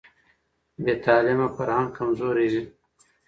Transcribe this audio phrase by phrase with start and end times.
[0.83, 2.63] بې تعلیمه فرهنګ کمزوری وي.